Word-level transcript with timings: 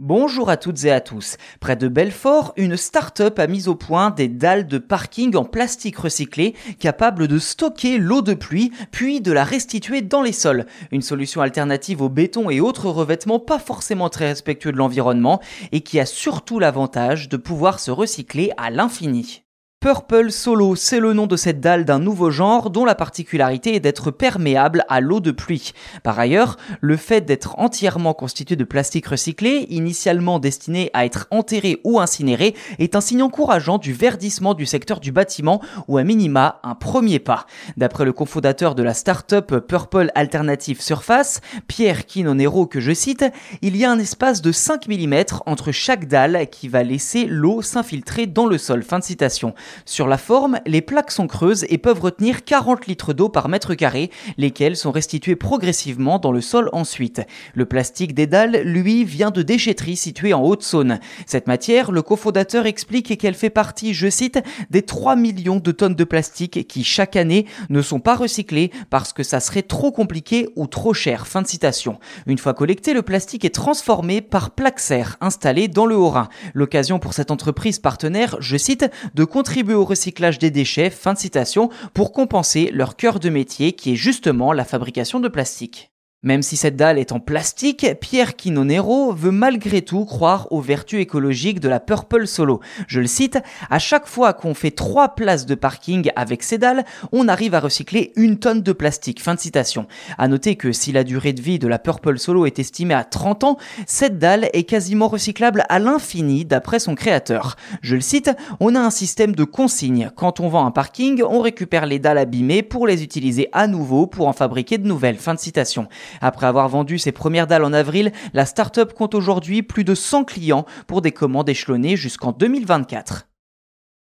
Bonjour 0.00 0.50
à 0.50 0.56
toutes 0.56 0.82
et 0.86 0.90
à 0.90 1.00
tous. 1.00 1.36
Près 1.60 1.76
de 1.76 1.86
Belfort, 1.86 2.52
une 2.56 2.76
start-up 2.76 3.38
a 3.38 3.46
mis 3.46 3.68
au 3.68 3.76
point 3.76 4.10
des 4.10 4.26
dalles 4.26 4.66
de 4.66 4.78
parking 4.78 5.36
en 5.36 5.44
plastique 5.44 5.98
recyclé 5.98 6.56
capables 6.80 7.28
de 7.28 7.38
stocker 7.38 7.98
l'eau 7.98 8.20
de 8.20 8.34
pluie 8.34 8.72
puis 8.90 9.20
de 9.20 9.30
la 9.30 9.44
restituer 9.44 10.02
dans 10.02 10.20
les 10.20 10.32
sols. 10.32 10.66
Une 10.90 11.00
solution 11.00 11.42
alternative 11.42 12.02
au 12.02 12.08
béton 12.08 12.50
et 12.50 12.60
autres 12.60 12.90
revêtements 12.90 13.38
pas 13.38 13.60
forcément 13.60 14.08
très 14.08 14.26
respectueux 14.26 14.72
de 14.72 14.78
l'environnement 14.78 15.40
et 15.70 15.82
qui 15.82 16.00
a 16.00 16.06
surtout 16.06 16.58
l'avantage 16.58 17.28
de 17.28 17.36
pouvoir 17.36 17.78
se 17.78 17.92
recycler 17.92 18.50
à 18.56 18.70
l'infini. 18.70 19.43
Purple 19.84 20.30
Solo, 20.30 20.76
c'est 20.76 20.98
le 20.98 21.12
nom 21.12 21.26
de 21.26 21.36
cette 21.36 21.60
dalle 21.60 21.84
d'un 21.84 21.98
nouveau 21.98 22.30
genre 22.30 22.70
dont 22.70 22.86
la 22.86 22.94
particularité 22.94 23.74
est 23.74 23.80
d'être 23.80 24.10
perméable 24.10 24.82
à 24.88 25.02
l'eau 25.02 25.20
de 25.20 25.30
pluie. 25.30 25.72
Par 26.02 26.18
ailleurs, 26.18 26.56
le 26.80 26.96
fait 26.96 27.20
d'être 27.20 27.58
entièrement 27.58 28.14
constitué 28.14 28.56
de 28.56 28.64
plastique 28.64 29.08
recyclé, 29.08 29.66
initialement 29.68 30.38
destiné 30.38 30.88
à 30.94 31.04
être 31.04 31.26
enterré 31.30 31.82
ou 31.84 32.00
incinéré, 32.00 32.54
est 32.78 32.96
un 32.96 33.02
signe 33.02 33.22
encourageant 33.22 33.76
du 33.76 33.92
verdissement 33.92 34.54
du 34.54 34.64
secteur 34.64 35.00
du 35.00 35.12
bâtiment 35.12 35.60
ou 35.86 35.98
à 35.98 36.02
minima 36.02 36.60
un 36.62 36.74
premier 36.74 37.18
pas. 37.18 37.44
D'après 37.76 38.06
le 38.06 38.14
cofondateur 38.14 38.74
de 38.74 38.82
la 38.82 38.94
start-up 38.94 39.54
Purple 39.68 40.10
Alternative 40.14 40.80
Surface, 40.80 41.42
Pierre 41.68 42.06
Quinonero 42.06 42.66
que 42.66 42.80
je 42.80 42.94
cite, 42.94 43.26
il 43.60 43.76
y 43.76 43.84
a 43.84 43.90
un 43.90 43.98
espace 43.98 44.40
de 44.40 44.50
5 44.50 44.88
mm 44.88 45.24
entre 45.44 45.72
chaque 45.72 46.08
dalle 46.08 46.48
qui 46.50 46.68
va 46.68 46.82
laisser 46.82 47.26
l'eau 47.26 47.60
s'infiltrer 47.60 48.24
dans 48.24 48.46
le 48.46 48.56
sol. 48.56 48.82
Fin 48.82 48.98
de 48.98 49.04
citation. 49.04 49.52
Sur 49.84 50.06
la 50.06 50.18
forme, 50.18 50.60
les 50.66 50.80
plaques 50.80 51.10
sont 51.10 51.26
creuses 51.26 51.64
et 51.68 51.78
peuvent 51.78 52.00
retenir 52.00 52.44
40 52.44 52.86
litres 52.86 53.12
d'eau 53.12 53.28
par 53.28 53.48
mètre 53.48 53.74
carré, 53.74 54.10
lesquels 54.38 54.76
sont 54.76 54.92
restitués 54.92 55.36
progressivement 55.36 56.18
dans 56.18 56.32
le 56.32 56.40
sol 56.40 56.70
ensuite. 56.72 57.22
Le 57.54 57.66
plastique 57.66 58.14
des 58.14 58.26
dalles, 58.26 58.62
lui, 58.64 59.04
vient 59.04 59.30
de 59.30 59.42
déchetteries 59.42 59.96
situées 59.96 60.34
en 60.34 60.42
Haute-Saône. 60.42 61.00
Cette 61.26 61.46
matière, 61.46 61.90
le 61.90 62.02
cofondateur 62.02 62.66
explique 62.66 63.18
qu'elle 63.18 63.34
fait 63.34 63.50
partie, 63.50 63.94
je 63.94 64.08
cite, 64.08 64.40
des 64.70 64.82
3 64.82 65.16
millions 65.16 65.60
de 65.60 65.72
tonnes 65.72 65.94
de 65.94 66.04
plastique 66.04 66.66
qui, 66.68 66.84
chaque 66.84 67.16
année, 67.16 67.46
ne 67.70 67.82
sont 67.82 68.00
pas 68.00 68.16
recyclées 68.16 68.70
parce 68.90 69.12
que 69.12 69.22
ça 69.22 69.40
serait 69.40 69.62
trop 69.62 69.92
compliqué 69.92 70.48
ou 70.56 70.66
trop 70.66 70.94
cher. 70.94 71.26
Fin 71.26 71.42
de 71.42 71.46
citation. 71.46 71.98
Une 72.26 72.38
fois 72.38 72.54
collecté, 72.54 72.94
le 72.94 73.02
plastique 73.02 73.44
est 73.44 73.54
transformé 73.54 74.20
par 74.20 74.50
Plaxer, 74.50 75.16
installé 75.20 75.68
dans 75.68 75.86
le 75.86 75.96
Haut-Rhin. 75.96 76.28
L'occasion 76.54 76.98
pour 76.98 77.14
cette 77.14 77.30
entreprise 77.30 77.78
partenaire, 77.78 78.36
je 78.40 78.56
cite, 78.56 78.90
de 79.14 79.24
contribuer 79.24 79.63
au 79.72 79.86
recyclage 79.86 80.38
des 80.38 80.50
déchets, 80.50 80.90
fin 80.90 81.14
de 81.14 81.18
citation, 81.18 81.70
pour 81.94 82.12
compenser 82.12 82.70
leur 82.70 82.96
cœur 82.96 83.20
de 83.20 83.30
métier 83.30 83.72
qui 83.72 83.92
est 83.92 83.96
justement 83.96 84.52
la 84.52 84.66
fabrication 84.66 85.20
de 85.20 85.28
plastique. 85.28 85.93
Même 86.24 86.40
si 86.40 86.56
cette 86.56 86.76
dalle 86.76 86.98
est 86.98 87.12
en 87.12 87.20
plastique, 87.20 87.86
Pierre 88.00 88.34
Quinonero 88.34 89.12
veut 89.12 89.30
malgré 89.30 89.82
tout 89.82 90.06
croire 90.06 90.48
aux 90.50 90.62
vertus 90.62 91.00
écologiques 91.00 91.60
de 91.60 91.68
la 91.68 91.80
Purple 91.80 92.26
Solo. 92.26 92.60
Je 92.86 93.00
le 93.00 93.06
cite, 93.06 93.38
à 93.68 93.78
chaque 93.78 94.06
fois 94.06 94.32
qu'on 94.32 94.54
fait 94.54 94.70
trois 94.70 95.14
places 95.14 95.44
de 95.44 95.54
parking 95.54 96.10
avec 96.16 96.42
ces 96.42 96.56
dalles, 96.56 96.86
on 97.12 97.28
arrive 97.28 97.54
à 97.54 97.60
recycler 97.60 98.12
une 98.16 98.38
tonne 98.38 98.62
de 98.62 98.72
plastique. 98.72 99.20
Fin 99.20 99.34
de 99.34 99.40
citation. 99.40 99.86
À 100.16 100.26
noter 100.26 100.56
que 100.56 100.72
si 100.72 100.92
la 100.92 101.04
durée 101.04 101.34
de 101.34 101.42
vie 101.42 101.58
de 101.58 101.68
la 101.68 101.78
Purple 101.78 102.18
Solo 102.18 102.46
est 102.46 102.58
estimée 102.58 102.94
à 102.94 103.04
30 103.04 103.44
ans, 103.44 103.58
cette 103.86 104.18
dalle 104.18 104.48
est 104.54 104.64
quasiment 104.64 105.08
recyclable 105.08 105.64
à 105.68 105.78
l'infini 105.78 106.46
d'après 106.46 106.78
son 106.78 106.94
créateur. 106.94 107.56
Je 107.82 107.96
le 107.96 108.00
cite, 108.00 108.30
on 108.60 108.74
a 108.74 108.80
un 108.80 108.90
système 108.90 109.34
de 109.34 109.44
consigne. 109.44 110.10
Quand 110.16 110.40
on 110.40 110.48
vend 110.48 110.64
un 110.64 110.70
parking, 110.70 111.22
on 111.22 111.40
récupère 111.40 111.84
les 111.84 111.98
dalles 111.98 112.16
abîmées 112.16 112.62
pour 112.62 112.86
les 112.86 113.02
utiliser 113.02 113.50
à 113.52 113.66
nouveau 113.66 114.06
pour 114.06 114.26
en 114.26 114.32
fabriquer 114.32 114.78
de 114.78 114.88
nouvelles. 114.88 115.16
Fin 115.16 115.34
de 115.34 115.38
citation. 115.38 115.86
Après 116.20 116.46
avoir 116.46 116.68
vendu 116.68 116.98
ses 116.98 117.12
premières 117.12 117.46
dalles 117.46 117.64
en 117.64 117.72
avril, 117.72 118.12
la 118.32 118.46
startup 118.46 118.92
compte 118.92 119.14
aujourd'hui 119.14 119.62
plus 119.62 119.84
de 119.84 119.94
100 119.94 120.24
clients 120.24 120.66
pour 120.86 121.02
des 121.02 121.12
commandes 121.12 121.48
échelonnées 121.48 121.96
jusqu'en 121.96 122.32
2024. 122.32 123.26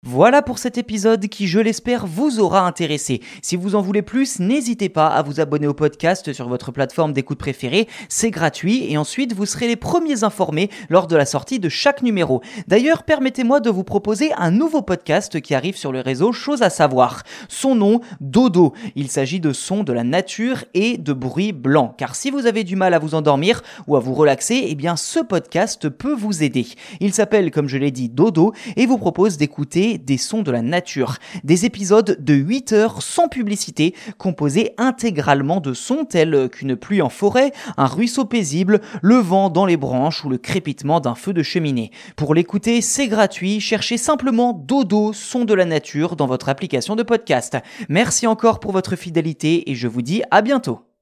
Voilà 0.05 0.41
pour 0.41 0.59
cet 0.59 0.77
épisode 0.77 1.29
qui, 1.29 1.47
je 1.47 1.59
l'espère, 1.59 2.05
vous 2.05 2.41
aura 2.41 2.67
intéressé. 2.67 3.21
Si 3.41 3.55
vous 3.55 3.73
en 3.73 3.81
voulez 3.81 4.01
plus, 4.01 4.41
n'hésitez 4.41 4.89
pas 4.89 5.07
à 5.07 5.21
vous 5.21 5.39
abonner 5.39 5.65
au 5.65 5.73
podcast 5.73 6.33
sur 6.33 6.49
votre 6.49 6.73
plateforme 6.73 7.13
d'écoute 7.13 7.37
préférée. 7.37 7.87
C'est 8.09 8.29
gratuit 8.29 8.91
et 8.91 8.97
ensuite 8.97 9.31
vous 9.31 9.45
serez 9.45 9.65
les 9.65 9.77
premiers 9.77 10.25
informés 10.25 10.69
lors 10.89 11.07
de 11.07 11.15
la 11.15 11.25
sortie 11.25 11.57
de 11.57 11.69
chaque 11.69 12.01
numéro. 12.01 12.41
D'ailleurs, 12.67 13.03
permettez-moi 13.03 13.61
de 13.61 13.69
vous 13.69 13.85
proposer 13.85 14.33
un 14.33 14.51
nouveau 14.51 14.81
podcast 14.81 15.39
qui 15.39 15.55
arrive 15.55 15.77
sur 15.77 15.93
le 15.93 16.01
réseau 16.01 16.33
Chose 16.33 16.63
à 16.63 16.69
savoir. 16.69 17.23
Son 17.47 17.73
nom, 17.73 18.01
Dodo. 18.19 18.73
Il 18.97 19.07
s'agit 19.07 19.39
de 19.39 19.53
sons 19.53 19.85
de 19.85 19.93
la 19.93 20.03
nature 20.03 20.65
et 20.73 20.97
de 20.97 21.13
bruits 21.13 21.53
blancs. 21.53 21.93
Car 21.97 22.15
si 22.15 22.29
vous 22.29 22.45
avez 22.45 22.65
du 22.65 22.75
mal 22.75 22.93
à 22.93 22.99
vous 22.99 23.15
endormir 23.15 23.61
ou 23.87 23.95
à 23.95 24.01
vous 24.01 24.15
relaxer, 24.15 24.65
eh 24.67 24.75
bien 24.75 24.97
ce 24.97 25.21
podcast 25.21 25.87
peut 25.87 26.13
vous 26.13 26.43
aider. 26.43 26.67
Il 26.99 27.13
s'appelle, 27.13 27.51
comme 27.51 27.69
je 27.69 27.77
l'ai 27.77 27.91
dit, 27.91 28.09
Dodo 28.09 28.51
et 28.75 28.85
vous 28.85 28.97
propose 28.97 29.37
d'écouter 29.37 29.92
des 29.97 30.17
sons 30.17 30.41
de 30.41 30.51
la 30.51 30.61
nature. 30.61 31.17
Des 31.43 31.65
épisodes 31.65 32.17
de 32.19 32.33
8 32.33 32.73
heures 32.73 33.01
sans 33.01 33.27
publicité, 33.27 33.95
composés 34.17 34.73
intégralement 34.77 35.59
de 35.59 35.73
sons 35.73 36.05
tels 36.05 36.49
qu'une 36.49 36.75
pluie 36.75 37.01
en 37.01 37.09
forêt, 37.09 37.51
un 37.77 37.87
ruisseau 37.87 38.25
paisible, 38.25 38.81
le 39.01 39.15
vent 39.15 39.49
dans 39.49 39.65
les 39.65 39.77
branches 39.77 40.23
ou 40.25 40.29
le 40.29 40.37
crépitement 40.37 40.99
d'un 40.99 41.15
feu 41.15 41.33
de 41.33 41.43
cheminée. 41.43 41.91
Pour 42.15 42.33
l'écouter, 42.33 42.81
c'est 42.81 43.07
gratuit, 43.07 43.59
cherchez 43.59 43.97
simplement 43.97 44.53
Dodo, 44.53 45.13
son 45.13 45.45
de 45.45 45.53
la 45.53 45.65
nature 45.65 46.15
dans 46.15 46.27
votre 46.27 46.49
application 46.49 46.95
de 46.95 47.03
podcast. 47.03 47.57
Merci 47.89 48.27
encore 48.27 48.59
pour 48.59 48.71
votre 48.71 48.95
fidélité 48.95 49.69
et 49.69 49.75
je 49.75 49.87
vous 49.87 50.01
dis 50.01 50.21
à 50.31 50.41
bientôt. 50.41 50.92